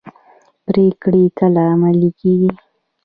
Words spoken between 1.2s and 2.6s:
کله عملي کیږي؟